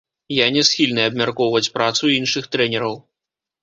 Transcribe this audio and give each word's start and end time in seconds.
Я 0.37 0.47
не 0.55 0.63
схільны 0.69 1.05
абмяркоўваць 1.11 1.63
працу 1.79 2.03
іншых 2.19 2.53
трэнераў. 2.53 3.03